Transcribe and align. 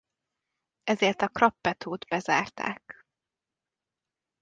Ezért 0.83 1.21
a 1.21 1.27
Krappetót 1.27 2.05
bezárták. 2.05 3.07